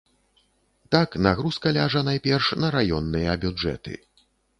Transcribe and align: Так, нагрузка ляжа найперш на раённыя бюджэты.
Так, 0.93 1.15
нагрузка 1.25 1.73
ляжа 1.77 2.01
найперш 2.07 2.47
на 2.63 2.71
раённыя 2.77 3.37
бюджэты. 3.45 3.95